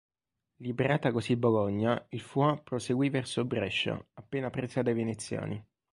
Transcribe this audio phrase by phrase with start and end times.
[0.61, 5.63] Liberata così Bologna il Foix proseguì verso Brescia, appena presa dai veneziani.